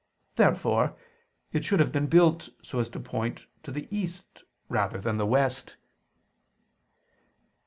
Therefore 0.35 0.97
it 1.51 1.63
should 1.63 1.79
have 1.79 1.91
been 1.91 2.07
built 2.07 2.49
so 2.63 2.79
as 2.79 2.89
to 2.89 2.99
point 2.99 3.45
to 3.61 3.71
the 3.71 3.87
east 3.95 4.43
rather 4.67 4.99
than 4.99 5.17
the 5.17 5.27
west. 5.27 5.75